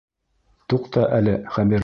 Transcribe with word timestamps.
Туҡта 0.73 1.05
әле, 1.21 1.39
Хәбирә... 1.57 1.79